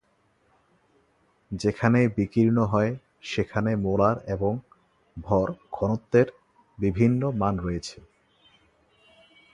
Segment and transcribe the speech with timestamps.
[1.51, 2.91] যেখানে বিকীর্ণ হয়
[3.23, 4.53] সেখানে মোলার এবং
[5.17, 6.27] ভর ঘনত্বের
[6.77, 7.97] বিভিন্ন মান রয়েছে।